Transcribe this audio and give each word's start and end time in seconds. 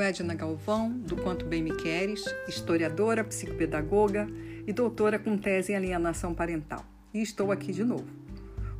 Edna 0.00 0.34
Galvão, 0.34 0.90
do 0.90 1.16
Quanto 1.16 1.44
Bem 1.44 1.62
Me 1.62 1.76
Queres, 1.76 2.24
historiadora, 2.46 3.24
psicopedagoga 3.24 4.28
e 4.66 4.72
doutora 4.72 5.18
com 5.18 5.36
tese 5.36 5.72
em 5.72 5.76
alienação 5.76 6.34
parental. 6.34 6.84
E 7.12 7.20
estou 7.20 7.50
aqui 7.50 7.72
de 7.72 7.84
novo. 7.84 8.06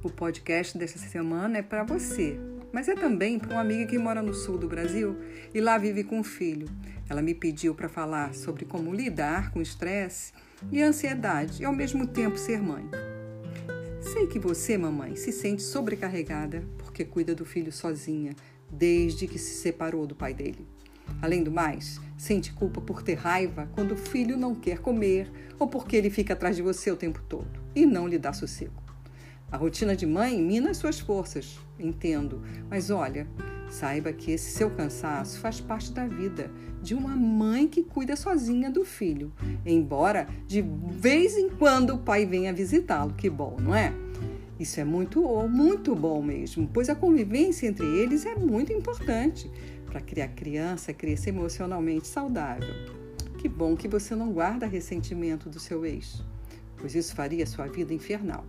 O 0.02 0.08
podcast 0.08 0.78
desta 0.78 0.98
semana 0.98 1.58
é 1.58 1.62
para 1.62 1.82
você, 1.82 2.38
mas 2.72 2.88
é 2.88 2.94
também 2.94 3.38
para 3.38 3.50
uma 3.50 3.60
amiga 3.60 3.86
que 3.86 3.98
mora 3.98 4.22
no 4.22 4.32
sul 4.32 4.56
do 4.56 4.68
Brasil 4.68 5.16
e 5.52 5.60
lá 5.60 5.76
vive 5.76 6.04
com 6.04 6.20
um 6.20 6.24
filho. 6.24 6.68
Ela 7.08 7.20
me 7.20 7.34
pediu 7.34 7.74
para 7.74 7.88
falar 7.88 8.34
sobre 8.34 8.64
como 8.64 8.94
lidar 8.94 9.50
com 9.50 9.60
estresse 9.60 10.32
e 10.70 10.80
ansiedade 10.82 11.62
e 11.62 11.64
ao 11.64 11.74
mesmo 11.74 12.06
tempo 12.06 12.38
ser 12.38 12.62
mãe. 12.62 12.88
Sei 14.00 14.26
que 14.26 14.38
você, 14.38 14.78
mamãe, 14.78 15.16
se 15.16 15.32
sente 15.32 15.62
sobrecarregada 15.62 16.62
porque 16.78 17.04
cuida 17.04 17.34
do 17.34 17.44
filho 17.44 17.72
sozinha 17.72 18.34
desde 18.70 19.26
que 19.26 19.38
se 19.38 19.60
separou 19.60 20.06
do 20.06 20.14
pai 20.14 20.34
dele. 20.34 20.66
Além 21.22 21.42
do 21.42 21.50
mais, 21.50 22.00
sente 22.16 22.52
culpa 22.52 22.80
por 22.80 23.02
ter 23.02 23.14
raiva 23.14 23.68
quando 23.74 23.92
o 23.92 23.96
filho 23.96 24.36
não 24.36 24.54
quer 24.54 24.78
comer 24.78 25.30
ou 25.58 25.66
porque 25.66 25.96
ele 25.96 26.10
fica 26.10 26.34
atrás 26.34 26.56
de 26.56 26.62
você 26.62 26.90
o 26.90 26.96
tempo 26.96 27.22
todo 27.28 27.60
e 27.74 27.86
não 27.86 28.06
lhe 28.06 28.18
dá 28.18 28.32
sossego. 28.32 28.82
A 29.50 29.56
rotina 29.56 29.96
de 29.96 30.06
mãe 30.06 30.40
mina 30.42 30.70
as 30.70 30.76
suas 30.76 31.00
forças, 31.00 31.58
entendo, 31.78 32.42
mas 32.68 32.90
olha, 32.90 33.26
saiba 33.70 34.12
que 34.12 34.30
esse 34.30 34.50
seu 34.50 34.70
cansaço 34.70 35.40
faz 35.40 35.58
parte 35.58 35.90
da 35.90 36.06
vida 36.06 36.50
de 36.82 36.94
uma 36.94 37.16
mãe 37.16 37.66
que 37.66 37.82
cuida 37.82 38.14
sozinha 38.14 38.70
do 38.70 38.84
filho, 38.84 39.32
embora 39.64 40.28
de 40.46 40.62
vez 40.62 41.36
em 41.36 41.48
quando 41.48 41.94
o 41.94 41.98
pai 41.98 42.26
venha 42.26 42.52
visitá-lo. 42.52 43.14
Que 43.14 43.28
bom, 43.30 43.56
não 43.60 43.74
é? 43.74 43.92
Isso 44.58 44.80
é 44.80 44.84
muito, 44.84 45.22
muito 45.48 45.94
bom 45.94 46.20
mesmo, 46.20 46.68
pois 46.72 46.88
a 46.88 46.94
convivência 46.94 47.66
entre 47.66 47.86
eles 47.86 48.26
é 48.26 48.34
muito 48.34 48.72
importante 48.72 49.50
para 49.86 50.00
criar 50.00 50.28
criança 50.28 50.92
crescer 50.92 51.30
emocionalmente 51.30 52.08
saudável. 52.08 52.74
Que 53.38 53.48
bom 53.48 53.76
que 53.76 53.86
você 53.86 54.16
não 54.16 54.32
guarda 54.32 54.66
ressentimento 54.66 55.48
do 55.48 55.60
seu 55.60 55.86
ex, 55.86 56.24
pois 56.76 56.94
isso 56.96 57.14
faria 57.14 57.46
sua 57.46 57.66
vida 57.66 57.94
infernal. 57.94 58.44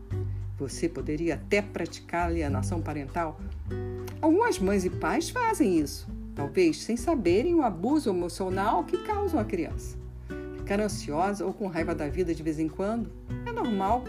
Você 0.58 0.90
poderia 0.90 1.36
até 1.36 1.62
praticar 1.62 2.28
alienação 2.28 2.82
parental. 2.82 3.40
Algumas 4.20 4.58
mães 4.58 4.84
e 4.84 4.90
pais 4.90 5.30
fazem 5.30 5.80
isso, 5.80 6.08
talvez 6.34 6.82
sem 6.82 6.98
saberem 6.98 7.54
o 7.54 7.62
abuso 7.62 8.10
emocional 8.10 8.84
que 8.84 8.98
causam 8.98 9.40
a 9.40 9.46
criança. 9.46 9.96
Ficar 10.58 10.80
ansiosa 10.82 11.46
ou 11.46 11.54
com 11.54 11.68
raiva 11.68 11.94
da 11.94 12.10
vida 12.10 12.34
de 12.34 12.42
vez 12.42 12.60
em 12.60 12.68
quando 12.68 13.12
é 13.46 13.52
normal 13.52 14.04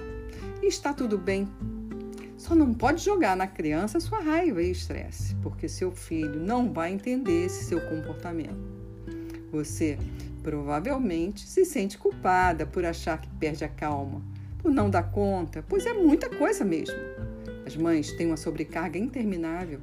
e 0.62 0.66
está 0.66 0.92
tudo 0.92 1.16
bem. 1.16 1.46
Só 2.40 2.54
não 2.54 2.72
pode 2.72 3.04
jogar 3.04 3.36
na 3.36 3.46
criança 3.46 4.00
sua 4.00 4.18
raiva 4.18 4.62
e 4.62 4.70
estresse, 4.70 5.34
porque 5.42 5.68
seu 5.68 5.92
filho 5.92 6.40
não 6.40 6.72
vai 6.72 6.90
entender 6.90 7.44
esse 7.44 7.64
seu 7.64 7.78
comportamento. 7.82 8.56
Você 9.52 9.98
provavelmente 10.42 11.46
se 11.46 11.66
sente 11.66 11.98
culpada 11.98 12.64
por 12.64 12.82
achar 12.82 13.20
que 13.20 13.28
perde 13.28 13.62
a 13.62 13.68
calma, 13.68 14.22
por 14.58 14.72
não 14.72 14.88
dar 14.88 15.10
conta, 15.10 15.62
pois 15.68 15.84
é 15.84 15.92
muita 15.92 16.30
coisa 16.30 16.64
mesmo. 16.64 16.96
As 17.66 17.76
mães 17.76 18.10
têm 18.12 18.28
uma 18.28 18.38
sobrecarga 18.38 18.98
interminável 18.98 19.80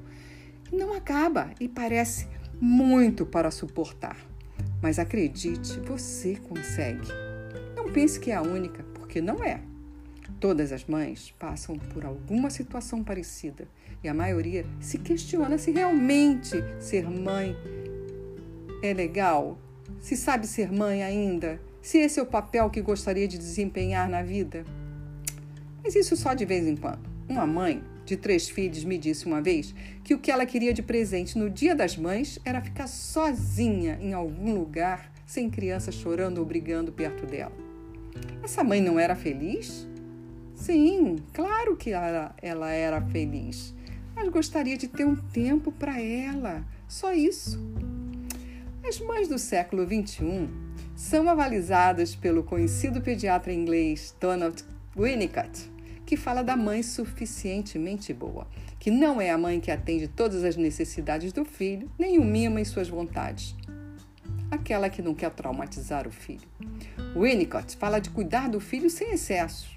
que 0.63 0.75
não 0.75 0.95
acaba 0.95 1.51
e 1.59 1.69
parece 1.69 2.27
muito 2.59 3.23
para 3.23 3.51
suportar. 3.51 4.17
Mas 4.81 4.97
acredite, 4.97 5.79
você 5.81 6.35
consegue. 6.37 7.07
Não 7.75 7.93
pense 7.93 8.19
que 8.19 8.31
é 8.31 8.35
a 8.35 8.41
única, 8.41 8.83
porque 8.95 9.21
não 9.21 9.43
é. 9.43 9.61
Todas 10.39 10.71
as 10.71 10.85
mães 10.85 11.33
passam 11.39 11.77
por 11.77 12.05
alguma 12.05 12.49
situação 12.49 13.03
parecida 13.03 13.67
e 14.03 14.07
a 14.07 14.13
maioria 14.13 14.65
se 14.79 14.97
questiona 14.97 15.57
se 15.57 15.71
realmente 15.71 16.63
ser 16.79 17.09
mãe 17.09 17.55
é 18.83 18.93
legal, 18.93 19.57
se 19.99 20.15
sabe 20.15 20.45
ser 20.45 20.71
mãe 20.71 21.03
ainda, 21.03 21.59
se 21.81 21.97
esse 21.97 22.19
é 22.19 22.23
o 22.23 22.27
papel 22.27 22.69
que 22.69 22.81
gostaria 22.81 23.27
de 23.27 23.37
desempenhar 23.37 24.07
na 24.07 24.21
vida. 24.21 24.65
Mas 25.83 25.95
isso 25.95 26.15
só 26.15 26.33
de 26.33 26.45
vez 26.45 26.67
em 26.67 26.75
quando. 26.75 27.09
Uma 27.27 27.47
mãe 27.47 27.81
de 28.05 28.15
três 28.15 28.49
filhos 28.49 28.83
me 28.83 28.97
disse 28.97 29.25
uma 29.25 29.41
vez 29.41 29.73
que 30.03 30.13
o 30.13 30.19
que 30.19 30.31
ela 30.31 30.45
queria 30.45 30.73
de 30.73 30.81
presente 30.81 31.37
no 31.37 31.49
Dia 31.49 31.75
das 31.75 31.97
Mães 31.97 32.39
era 32.45 32.61
ficar 32.61 32.87
sozinha 32.87 33.97
em 34.01 34.13
algum 34.13 34.53
lugar, 34.53 35.11
sem 35.25 35.49
criança 35.49 35.91
chorando 35.91 36.37
ou 36.37 36.45
brigando 36.45 36.91
perto 36.91 37.25
dela. 37.25 37.51
Essa 38.43 38.63
mãe 38.63 38.81
não 38.81 38.99
era 38.99 39.15
feliz? 39.15 39.87
Sim, 40.57 41.17
claro 41.33 41.77
que 41.77 41.91
ela, 41.91 42.35
ela 42.41 42.71
era 42.71 42.99
feliz, 42.99 43.75
mas 44.15 44.27
gostaria 44.27 44.75
de 44.75 44.87
ter 44.87 45.05
um 45.05 45.15
tempo 45.15 45.71
para 45.71 46.01
ela, 46.01 46.65
só 46.87 47.13
isso. 47.13 47.59
As 48.83 48.99
mães 48.99 49.27
do 49.27 49.37
século 49.37 49.85
XXI 49.85 50.49
são 50.95 51.29
avalizadas 51.29 52.15
pelo 52.15 52.41
conhecido 52.41 53.01
pediatra 53.01 53.53
inglês 53.53 54.15
Donald 54.19 54.65
Winnicott, 54.97 55.71
que 56.07 56.17
fala 56.17 56.41
da 56.41 56.57
mãe 56.57 56.81
suficientemente 56.81 58.11
boa, 58.11 58.47
que 58.79 58.89
não 58.89 59.21
é 59.21 59.29
a 59.29 59.37
mãe 59.37 59.59
que 59.59 59.69
atende 59.69 60.07
todas 60.07 60.43
as 60.43 60.57
necessidades 60.57 61.31
do 61.31 61.45
filho, 61.45 61.89
nem 61.99 62.17
o 62.17 62.25
mima 62.25 62.59
em 62.59 62.65
suas 62.65 62.89
vontades. 62.89 63.55
Aquela 64.49 64.89
que 64.89 65.03
não 65.03 65.13
quer 65.13 65.29
traumatizar 65.29 66.07
o 66.07 66.11
filho. 66.11 66.47
Winnicott 67.15 67.77
fala 67.77 67.99
de 67.99 68.09
cuidar 68.09 68.49
do 68.49 68.59
filho 68.59 68.89
sem 68.89 69.11
excessos 69.11 69.76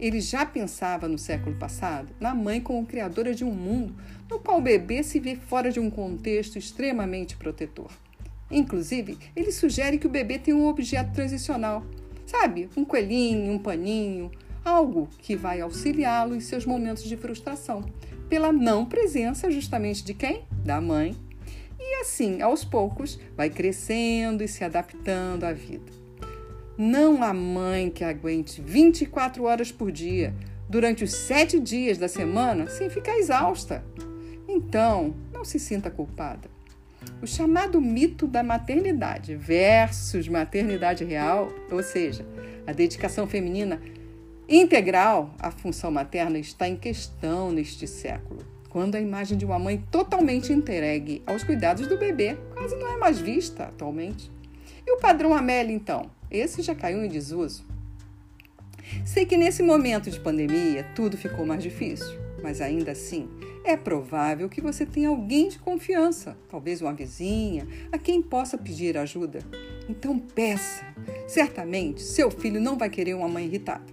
ele 0.00 0.20
já 0.20 0.46
pensava 0.46 1.06
no 1.06 1.18
século 1.18 1.54
passado 1.56 2.08
na 2.18 2.34
mãe 2.34 2.60
como 2.60 2.86
criadora 2.86 3.34
de 3.34 3.44
um 3.44 3.52
mundo 3.52 3.94
no 4.30 4.38
qual 4.38 4.58
o 4.58 4.62
bebê 4.62 5.02
se 5.02 5.20
vê 5.20 5.36
fora 5.36 5.70
de 5.70 5.78
um 5.78 5.90
contexto 5.90 6.56
extremamente 6.56 7.36
protetor. 7.36 7.90
Inclusive, 8.50 9.18
ele 9.36 9.52
sugere 9.52 9.98
que 9.98 10.06
o 10.06 10.10
bebê 10.10 10.38
tenha 10.38 10.56
um 10.56 10.66
objeto 10.66 11.12
transicional, 11.12 11.84
sabe? 12.26 12.68
Um 12.76 12.84
coelhinho, 12.84 13.52
um 13.52 13.58
paninho, 13.58 14.30
algo 14.64 15.08
que 15.18 15.36
vai 15.36 15.60
auxiliá-lo 15.60 16.34
em 16.34 16.40
seus 16.40 16.64
momentos 16.64 17.04
de 17.04 17.16
frustração, 17.16 17.84
pela 18.28 18.52
não 18.52 18.86
presença 18.86 19.50
justamente 19.50 20.04
de 20.04 20.14
quem? 20.14 20.44
Da 20.64 20.80
mãe. 20.80 21.16
E 21.78 22.00
assim, 22.00 22.40
aos 22.40 22.64
poucos, 22.64 23.18
vai 23.36 23.50
crescendo 23.50 24.42
e 24.42 24.48
se 24.48 24.62
adaptando 24.62 25.44
à 25.44 25.52
vida. 25.52 25.99
Não 26.82 27.22
há 27.22 27.34
mãe 27.34 27.90
que 27.90 28.02
aguente 28.02 28.62
24 28.62 29.44
horas 29.44 29.70
por 29.70 29.92
dia, 29.92 30.32
durante 30.66 31.04
os 31.04 31.12
sete 31.12 31.60
dias 31.60 31.98
da 31.98 32.08
semana, 32.08 32.68
sem 32.68 32.88
ficar 32.88 33.18
exausta. 33.18 33.84
Então, 34.48 35.14
não 35.30 35.44
se 35.44 35.58
sinta 35.58 35.90
culpada. 35.90 36.48
O 37.20 37.26
chamado 37.26 37.82
mito 37.82 38.26
da 38.26 38.42
maternidade 38.42 39.36
versus 39.36 40.26
maternidade 40.26 41.04
real, 41.04 41.52
ou 41.70 41.82
seja, 41.82 42.24
a 42.66 42.72
dedicação 42.72 43.26
feminina 43.26 43.78
integral 44.48 45.34
à 45.38 45.50
função 45.50 45.90
materna, 45.90 46.38
está 46.38 46.66
em 46.66 46.76
questão 46.76 47.52
neste 47.52 47.86
século, 47.86 48.40
quando 48.70 48.94
a 48.94 49.00
imagem 49.02 49.36
de 49.36 49.44
uma 49.44 49.58
mãe 49.58 49.84
totalmente 49.90 50.50
entregue 50.50 51.22
aos 51.26 51.44
cuidados 51.44 51.86
do 51.86 51.98
bebê 51.98 52.38
quase 52.54 52.74
não 52.76 52.90
é 52.90 52.96
mais 52.96 53.18
vista 53.18 53.64
atualmente. 53.64 54.32
E 54.86 54.90
o 54.90 54.96
padrão 54.96 55.34
Amélia, 55.34 55.74
então? 55.76 56.18
Esse 56.30 56.62
já 56.62 56.74
caiu 56.74 57.04
em 57.04 57.08
desuso. 57.08 57.64
Sei 59.04 59.24
que 59.24 59.36
nesse 59.36 59.62
momento 59.62 60.10
de 60.10 60.20
pandemia 60.20 60.84
tudo 60.94 61.16
ficou 61.16 61.44
mais 61.44 61.62
difícil, 61.62 62.18
mas 62.42 62.60
ainda 62.60 62.92
assim 62.92 63.28
é 63.64 63.76
provável 63.76 64.48
que 64.48 64.60
você 64.60 64.86
tenha 64.86 65.08
alguém 65.08 65.48
de 65.48 65.58
confiança, 65.58 66.36
talvez 66.48 66.80
uma 66.80 66.94
vizinha, 66.94 67.66
a 67.92 67.98
quem 67.98 68.22
possa 68.22 68.56
pedir 68.56 68.96
ajuda. 68.96 69.40
Então 69.88 70.18
peça. 70.18 70.84
Certamente 71.26 72.02
seu 72.02 72.30
filho 72.30 72.60
não 72.60 72.78
vai 72.78 72.88
querer 72.88 73.14
uma 73.14 73.28
mãe 73.28 73.44
irritada. 73.44 73.84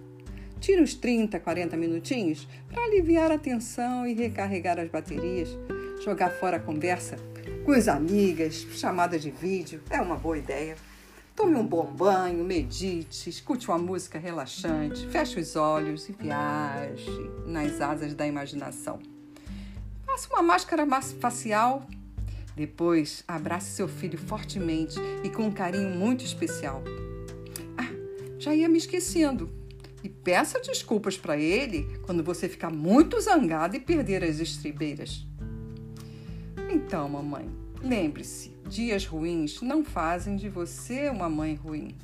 Tire 0.60 0.80
uns 0.80 0.94
30, 0.94 1.38
40 1.38 1.76
minutinhos 1.76 2.48
para 2.68 2.82
aliviar 2.84 3.30
a 3.30 3.38
tensão 3.38 4.06
e 4.06 4.14
recarregar 4.14 4.78
as 4.78 4.88
baterias. 4.88 5.56
Jogar 6.04 6.30
fora 6.30 6.56
a 6.56 6.60
conversa 6.60 7.16
com 7.64 7.72
as 7.72 7.86
amigas, 7.86 8.66
chamada 8.72 9.18
de 9.18 9.30
vídeo, 9.30 9.82
é 9.90 10.00
uma 10.00 10.16
boa 10.16 10.38
ideia. 10.38 10.76
Tome 11.38 11.54
um 11.54 11.64
bom 11.64 11.84
banho, 11.84 12.44
medite, 12.44 13.30
escute 13.30 13.68
uma 13.68 13.78
música 13.78 14.18
relaxante, 14.18 15.06
feche 15.06 15.38
os 15.38 15.54
olhos 15.54 16.08
e 16.08 16.12
viaje 16.12 17.30
nas 17.46 17.80
asas 17.80 18.12
da 18.12 18.26
imaginação. 18.26 18.98
Faça 20.04 20.28
uma 20.30 20.42
máscara 20.42 20.84
facial. 21.20 21.86
Depois, 22.56 23.22
abrace 23.28 23.70
seu 23.70 23.86
filho 23.86 24.18
fortemente 24.18 24.98
e 25.22 25.30
com 25.30 25.44
um 25.44 25.52
carinho 25.52 25.90
muito 25.90 26.24
especial. 26.24 26.82
Ah, 27.76 27.86
já 28.36 28.52
ia 28.52 28.68
me 28.68 28.78
esquecendo. 28.78 29.48
E 30.02 30.08
peça 30.08 30.58
desculpas 30.58 31.16
para 31.16 31.36
ele 31.36 32.00
quando 32.02 32.24
você 32.24 32.48
ficar 32.48 32.70
muito 32.70 33.20
zangada 33.20 33.76
e 33.76 33.80
perder 33.80 34.24
as 34.24 34.40
estribeiras. 34.40 35.24
Então, 36.68 37.08
mamãe, 37.08 37.48
lembre-se, 37.82 38.54
dias 38.68 39.04
ruins 39.04 39.60
não 39.62 39.84
fazem 39.84 40.36
de 40.36 40.48
você 40.48 41.08
uma 41.08 41.28
mãe 41.28 41.54
ruim. 41.54 41.96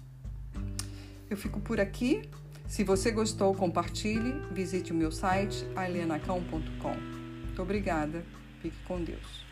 Eu 1.28 1.36
fico 1.36 1.60
por 1.60 1.80
aqui. 1.80 2.22
Se 2.66 2.84
você 2.84 3.10
gostou, 3.10 3.54
compartilhe. 3.54 4.34
Visite 4.52 4.92
o 4.92 4.94
meu 4.94 5.10
site 5.10 5.66
alienacão.com. 5.76 6.94
Muito 6.94 7.62
obrigada. 7.62 8.24
Fique 8.60 8.76
com 8.84 9.02
Deus. 9.02 9.44